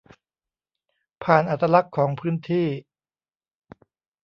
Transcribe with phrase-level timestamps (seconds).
[1.23, 2.67] ผ่านอัตลักษณ์ของพื้นที่